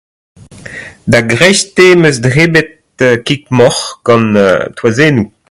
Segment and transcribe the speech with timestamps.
[1.11, 2.73] Da greisteiz 'm eus debret
[3.27, 4.33] kig-moc'h gant
[4.77, 5.27] toazennoù